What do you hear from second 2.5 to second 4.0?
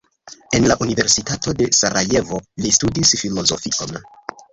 li studis filozofion.